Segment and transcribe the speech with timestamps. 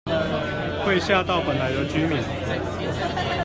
[0.83, 2.17] 會嚇到本來的居民